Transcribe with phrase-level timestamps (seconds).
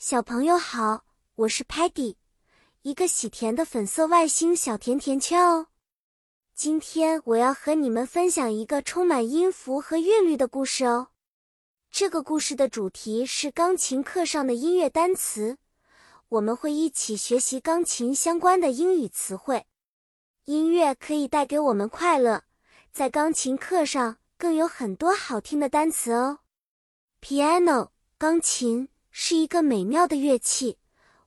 [0.00, 1.02] 小朋友好，
[1.34, 2.14] 我是 Patty，
[2.82, 5.66] 一个喜甜的粉色外星小甜甜圈哦。
[6.54, 11.08] 今天我要和你们分享一个充满音符和韵律的故事哦。
[11.90, 15.58] 这个故事的主题是钢琴课上的音乐单词，
[16.28, 19.66] 我们会一起学习钢琴相关的英语词汇。
[20.44, 22.44] 音乐可以带给我们快乐，
[22.92, 26.38] 在钢琴课上更有很多好听的单词哦。
[27.20, 28.88] Piano，钢琴。
[29.10, 30.78] 是一个美妙的乐器，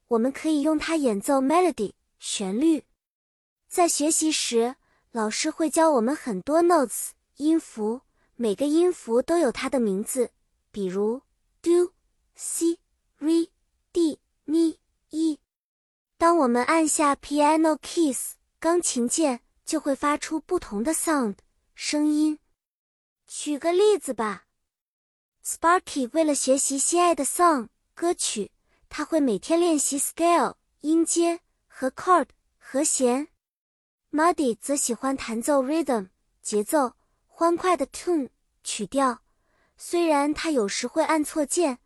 [0.07, 2.83] 我们可以用它演奏 melody 旋律。
[3.67, 4.75] 在学习时，
[5.11, 8.01] 老师会教我们很多 notes 音符，
[8.35, 10.31] 每个音符都有它的名字，
[10.71, 11.21] 比如
[11.61, 11.93] do、
[12.35, 12.79] c、
[13.19, 13.49] re、
[13.91, 14.77] d、mi、
[15.09, 15.39] e。
[16.17, 21.35] 当我们按下 piano keys 钢琴键，就会发出不同的 sound
[21.73, 22.37] 声音。
[23.25, 24.45] 举个例子吧
[25.45, 27.69] ，Sparky 为了学习心爱的 song。
[27.93, 28.51] 歌曲，
[28.89, 32.27] 他会每天练习 scale 音阶和 chord
[32.57, 33.27] 和弦。
[34.11, 36.09] Muddy 则喜欢弹奏 rhythm
[36.41, 36.93] 节奏，
[37.27, 38.29] 欢快的 tune
[38.63, 39.21] 曲调。
[39.77, 41.77] 虽然他有时会按错键，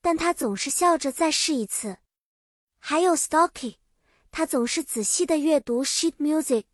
[0.00, 1.98] 但他总是笑着再试一次。
[2.78, 3.78] 还有 Stocky，
[4.30, 6.64] 他总是仔细的阅读 sheet music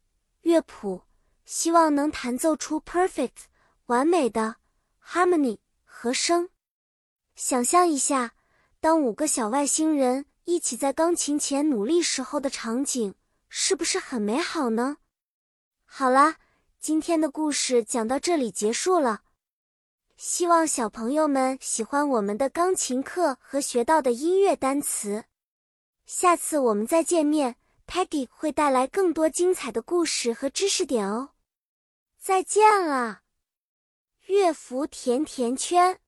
[0.42, 1.04] 乐谱，
[1.46, 3.44] 希望能弹奏出 perfect
[3.86, 4.56] 完美的
[5.02, 5.58] harmony
[5.92, 6.48] 和声。
[7.34, 8.34] 想象一下。
[8.82, 13.14] 当五个小外星人一起在钢琴前努力时候的场景，
[13.50, 14.96] 是不是很美好呢？
[15.84, 16.38] 好啦，
[16.78, 19.20] 今天的故事讲到这里结束了。
[20.16, 25.24] 希望小朋友们喜欢我们的钢琴课和学到的音乐单词。
[26.06, 31.32] 下次我们再见面，Peggy 会带来更多精彩的故事和知识点哦。
[32.18, 33.20] 再见了，
[34.52, 35.98] 福甜甜圈。